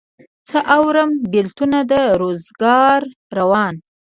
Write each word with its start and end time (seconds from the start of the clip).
څه 0.47 0.57
اورم 0.75 1.11
بېلتونه 1.31 1.79
د 1.91 1.93
روزګار 2.21 3.01
روان 3.37 3.73